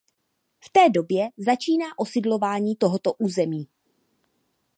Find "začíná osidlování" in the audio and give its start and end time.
1.37-2.75